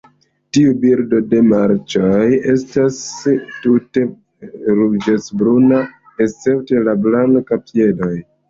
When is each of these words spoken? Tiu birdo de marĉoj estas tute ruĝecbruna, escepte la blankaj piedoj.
Tiu 0.55 0.71
birdo 0.83 1.19
de 1.33 1.41
marĉoj 1.49 2.23
estas 2.55 2.97
tute 3.67 4.07
ruĝecbruna, 4.81 5.85
escepte 6.27 6.85
la 6.89 7.01
blankaj 7.09 7.63
piedoj. 7.71 8.15